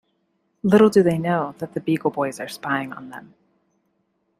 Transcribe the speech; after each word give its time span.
Little 0.63 0.89
do 0.89 1.03
they 1.03 1.19
know 1.19 1.53
that 1.59 1.75
the 1.75 1.79
Beagle 1.79 2.09
Boys 2.09 2.39
are 2.39 2.47
spying 2.47 2.91
on 2.91 3.11
them. 3.11 3.35